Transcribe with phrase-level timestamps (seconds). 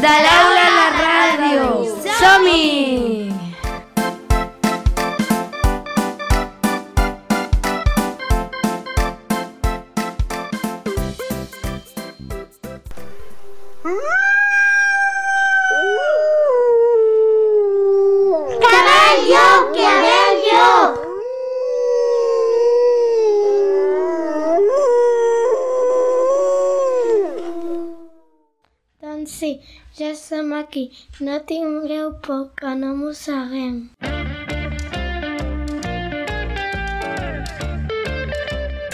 [0.00, 0.49] de l'aula
[30.30, 30.84] som aquí.
[31.18, 33.90] No tingueu por, que no mosseguem.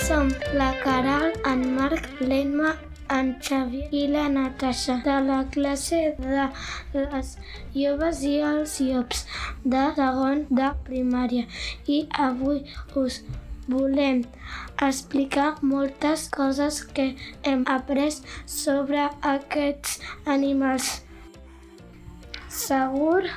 [0.06, 2.72] Som la Caral, en Marc, l'Emma,
[3.12, 6.48] en Xavier i la Natasha de la classe de
[6.96, 7.36] les
[7.74, 9.26] joves i els llops
[9.74, 11.44] de segon de primària
[11.86, 12.64] i avui
[13.04, 13.20] us
[13.68, 14.24] volem
[14.88, 17.10] explicar moltes coses que
[17.44, 18.22] hem après
[18.60, 20.00] sobre aquests
[20.38, 21.05] animals.
[22.56, 23.28] Segur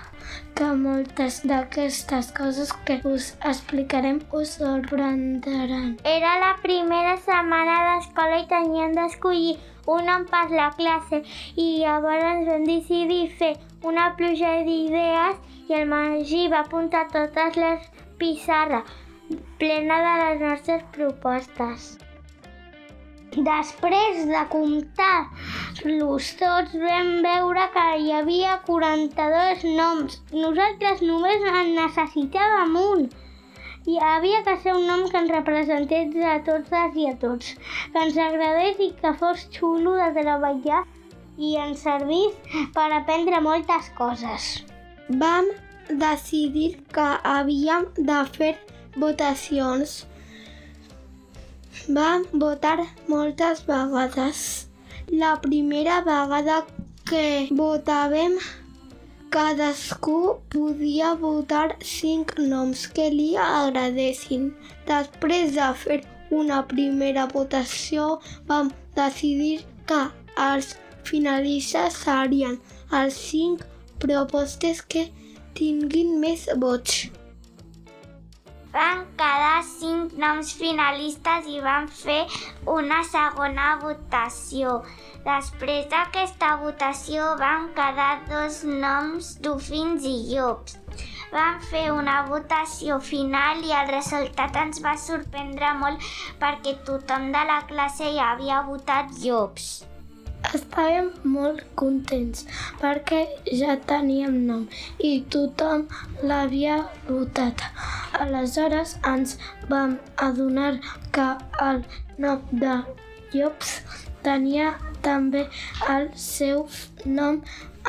[0.55, 5.89] que moltes d'aquestes coses que us explicarem us sorprendran.
[6.11, 9.57] Era la primera setmana d'escola i teníem d'escollir
[9.95, 11.21] un nom per la classe
[11.65, 13.53] i llavors vam decidir fer
[13.91, 17.89] una pluja d'idees i el Magí va apuntar totes les
[18.21, 18.99] pissarres
[19.63, 21.97] plena de les nostres propostes.
[23.29, 30.15] Després de comptar-los tots vam veure que hi havia 42 noms.
[30.33, 33.05] Nosaltres només en necessitàvem un.
[33.85, 37.53] Hi havia que ser un nom que ens representés a totes i a tots,
[37.93, 40.83] que ens agradés i que fos xulo de treballar
[41.37, 42.33] i ens servís
[42.73, 44.51] per aprendre moltes coses.
[45.21, 45.53] Vam
[46.01, 48.55] decidir que havíem de fer
[48.97, 50.08] votacions.
[51.87, 54.67] Vam votar moltes vegades.
[55.09, 56.65] La primera vegada
[57.09, 58.37] que votàvem,
[59.33, 60.17] cadascú
[60.53, 64.49] podia votar cinc noms que li agradessin.
[64.89, 65.99] Després de fer
[66.41, 68.19] una primera votació,
[68.49, 70.01] vam decidir que
[70.49, 70.75] els
[71.09, 72.59] finalistes serien
[73.01, 73.65] els cinc
[74.03, 75.07] propostes que
[75.57, 77.18] tinguin més vots.
[78.79, 82.19] Van quedar cinc noms finalistes i van fer
[82.73, 84.75] una segona votació.
[85.25, 90.79] Després d'aquesta votació van quedar dos noms dofins i llops.
[91.33, 96.09] Vam fer una votació final i el resultat ens va sorprendre molt
[96.41, 99.88] perquè tothom de la classe hi havia votat llops.
[100.47, 102.45] Estàvem molt contents
[102.81, 103.19] perquè
[103.61, 104.63] ja teníem nom
[105.09, 105.83] i tothom
[106.31, 106.77] l'havia
[107.09, 107.65] votat.
[108.23, 109.35] Aleshores ens
[109.73, 110.71] vam adonar
[111.15, 111.27] que
[111.67, 111.83] el
[112.17, 112.77] nom de
[113.33, 113.75] llops
[114.23, 114.71] tenia
[115.05, 115.43] també
[115.95, 116.65] el seu
[117.05, 117.41] nom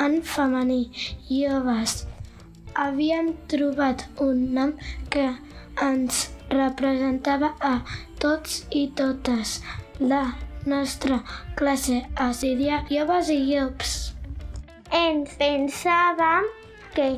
[0.06, 0.82] en femení,
[1.31, 2.05] lloves.
[2.75, 4.77] Havíem trobat un nom
[5.15, 5.27] que
[5.88, 7.75] ens representava a
[8.22, 9.59] tots i totes.
[10.12, 10.22] La
[10.66, 11.22] nostra
[11.56, 13.97] classe es diria Llobes i Llops.
[14.91, 16.48] Ens pensàvem
[16.94, 17.10] que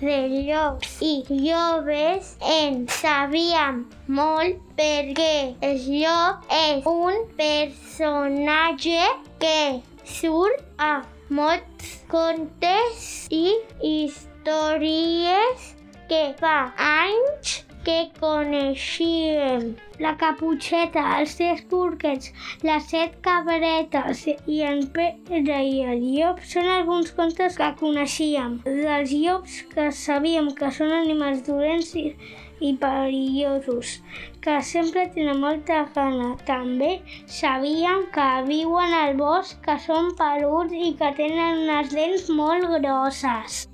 [0.00, 3.82] de llops i llobes en sabíem
[4.18, 9.10] molt perquè el llop és un personatge
[9.44, 9.60] que
[10.08, 10.92] surt a
[11.28, 13.58] molts contes i
[13.92, 15.68] històries
[16.08, 16.58] que fa
[16.88, 19.62] anys que coneixíem.
[20.04, 22.32] La caputxeta, els tres porquets,
[22.68, 28.58] les set cabretes i en Pere i el llop són alguns contes que coneixíem.
[28.66, 32.06] Dels llops que sabíem que són animals dolents i,
[32.68, 33.96] i perillosos,
[34.44, 36.30] que sempre tenen molta gana.
[36.52, 36.92] També
[37.40, 43.66] sabíem que viuen al bosc, que són peluts i que tenen unes dents molt grosses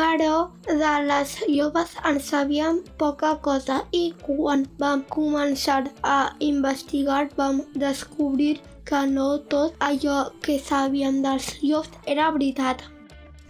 [0.00, 5.82] però de les lloves en sabíem poca cosa i quan vam començar
[6.12, 8.54] a investigar vam descobrir
[8.88, 10.16] que no tot allò
[10.46, 12.86] que sabíem dels llops era veritat.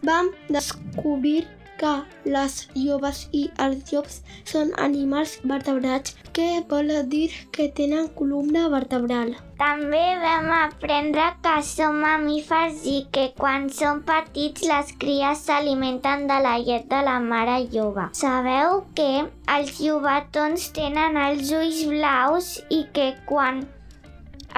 [0.03, 1.47] Vam descobrir
[1.81, 1.93] que
[2.35, 9.33] les lloves i els llops són animals vertebrats, que vol dir que tenen columna vertebral.
[9.61, 16.39] També vam aprendre que són mamífers i que quan són petits les cries s'alimenten de
[16.47, 18.09] la llet de la mare lloba.
[18.23, 19.11] Sabeu que
[19.57, 23.65] els llobatons tenen els ulls blaus i que quan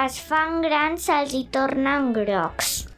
[0.06, 2.92] es fan grans se'ls hi tornen grocs.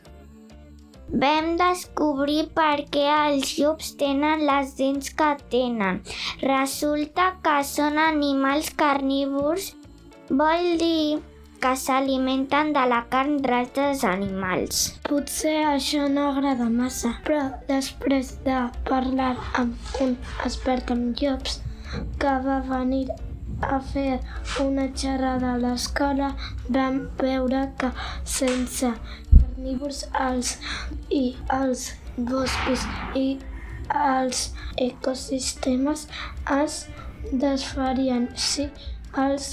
[1.22, 6.00] Vam descobrir per què els llops tenen les dents que tenen.
[6.42, 9.68] Resulta que són animals carnívors,
[10.40, 11.20] vol dir
[11.62, 14.80] que s'alimenten de la carn d'altres animals.
[15.06, 18.58] Potser això no agrada massa, però després de
[18.90, 20.16] parlar amb un
[20.48, 21.60] expert en llops
[22.18, 23.06] que va venir
[23.62, 24.18] a fer
[24.60, 26.34] una xerrada a l'escola,
[26.76, 27.90] vam veure que
[28.36, 28.90] sense
[29.54, 30.48] carnívors els
[31.10, 31.82] i els
[32.16, 33.26] boscos i
[34.04, 34.40] els
[34.86, 36.06] ecosistemes
[36.54, 36.78] es
[37.42, 38.66] desfarien si
[39.24, 39.50] els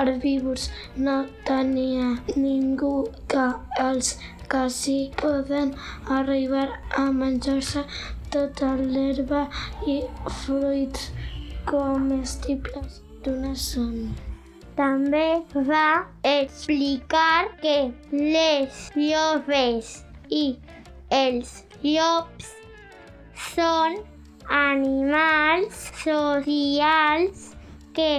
[0.00, 1.16] herbívors no
[1.48, 2.94] tenia ningú
[3.34, 3.46] que
[3.88, 4.14] els
[4.54, 5.74] que sí poden
[6.18, 6.68] arribar
[7.02, 7.84] a menjar-se
[8.30, 9.42] tota l'herba
[9.96, 9.98] i
[10.44, 11.10] fruits
[11.72, 14.25] comestibles d'una zona.
[14.76, 15.26] També
[15.66, 17.76] va explicar que
[18.12, 19.92] les llopes
[20.38, 20.42] i
[21.18, 21.52] els
[21.84, 22.50] llops
[23.54, 23.96] són
[24.58, 27.46] animals socials
[27.96, 28.10] que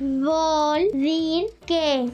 [0.00, 2.08] vol dir que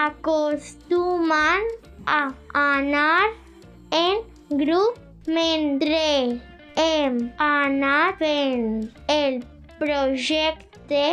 [0.00, 1.68] acostumen
[2.06, 2.22] a
[2.66, 3.30] anar
[4.02, 4.22] en
[4.64, 4.98] grup
[5.38, 6.06] mentre
[6.90, 7.18] hem
[7.52, 8.70] anat fent
[9.22, 9.42] el
[9.78, 11.04] projecte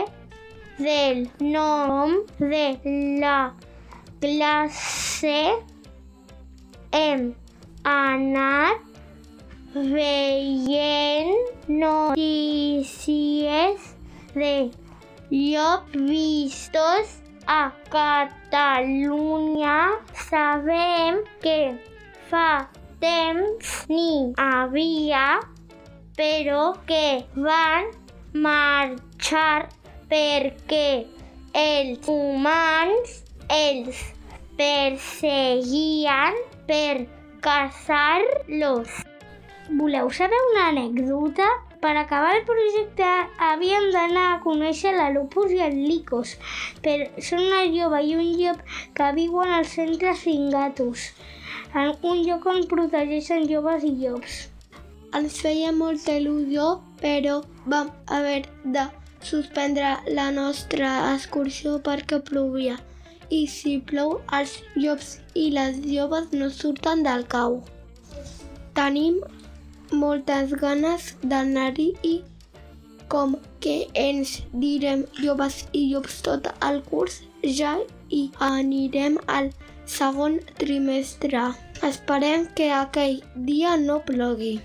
[0.80, 2.80] del nom de
[3.20, 3.52] la
[4.22, 5.40] classe
[6.92, 7.36] hem
[7.84, 8.78] anat
[9.74, 11.36] veient
[11.68, 12.60] notícies
[14.34, 14.72] de
[15.30, 17.08] llops vistos
[17.46, 19.78] a Catalunya.
[20.30, 21.78] Sabem que
[22.30, 22.70] fa
[23.04, 25.40] temps n'hi havia,
[26.16, 27.92] però que van
[28.34, 29.70] marxar
[30.10, 31.06] perquè
[31.54, 33.16] els humans
[33.50, 34.02] els
[34.60, 36.36] perseguien
[36.68, 37.08] per
[37.46, 39.00] caçar-los.
[39.70, 41.48] Voleu saber una anècdota?
[41.80, 43.08] Per acabar el projecte
[43.48, 46.34] havíem d'anar a conèixer la Lupus i el Licos,
[46.84, 48.60] però són una lloba i un llop
[48.98, 51.06] que viuen als centres fingatus,
[51.72, 54.42] en un lloc on protegeixen joves i llops.
[55.16, 56.68] Ens feia molta il·lusió,
[57.00, 57.40] però
[57.72, 58.90] vam haver de
[59.21, 62.77] suspendre la nostra excursió perquè plovia.
[63.30, 67.60] I si plou, els llops i les llobes no surten del cau.
[68.77, 69.19] Tenim
[69.92, 72.16] moltes ganes d'anar-hi i
[73.10, 77.21] com que ens direm llobes i llops tot el curs,
[77.60, 77.75] ja
[78.10, 79.50] hi anirem al
[79.98, 81.50] segon trimestre.
[81.89, 84.60] Esperem que aquell dia no plogui.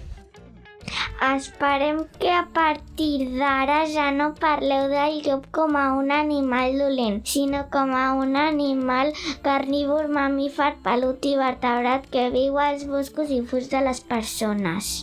[1.23, 7.23] Esperem que a partir d'ara ja no parleu del llop com a un animal dolent,
[7.25, 13.45] sinó com a un animal carnívor, mamífer, pelut i vertebrat que viu als boscos i
[13.47, 14.97] fuig de les persones.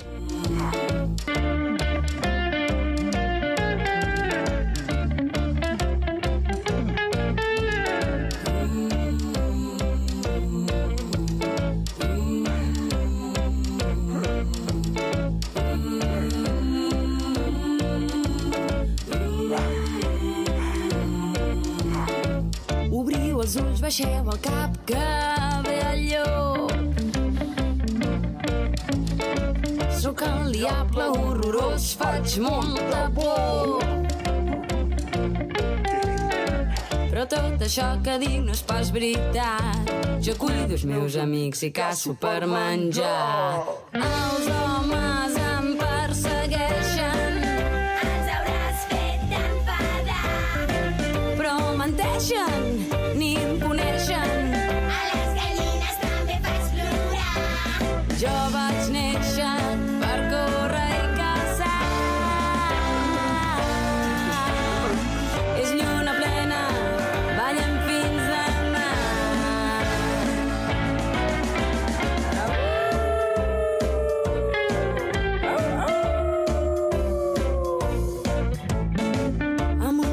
[23.82, 24.96] Ulls, baixeu el cap, que
[25.66, 26.72] ve el llop.
[30.00, 33.82] Sóc el diable horrorós, faig molta por.
[37.10, 39.90] Però tot això que dic no és pas veritat.
[40.22, 43.66] Jo cuido els meus amics i caço per menjar.
[43.98, 47.42] Els homes em persegueixen.
[48.06, 50.30] Ens hauràs fet enfadar.
[51.42, 52.61] Però menteixen,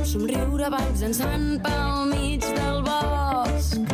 [0.09, 3.91] somriure vaig dansant pel mig del bosc.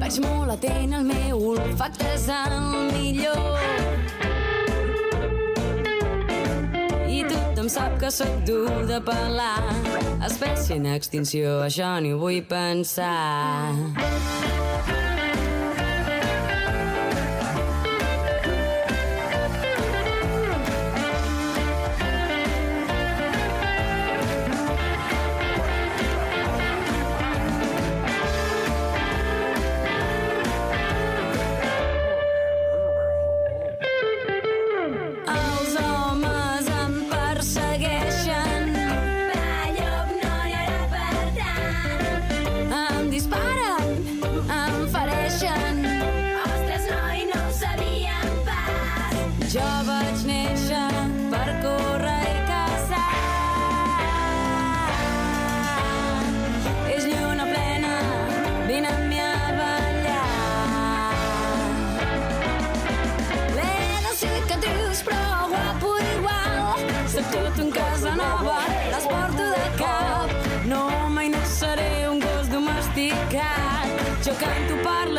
[0.00, 2.56] Vaig molt atent, el meu olfacte és el
[2.90, 3.62] millor.
[7.06, 9.62] I tothom sap que sóc dur de pelar.
[10.26, 14.49] Espècie en extinció, això ni ho vull pensar.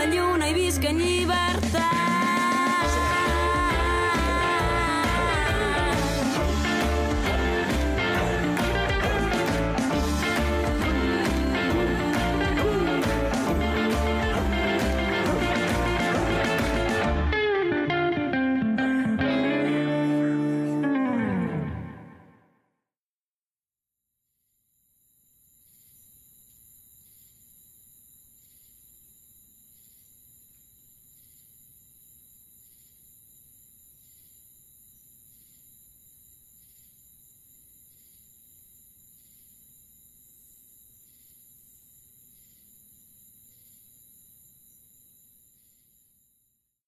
[0.02, 1.81] La lluna i visc en llibertat.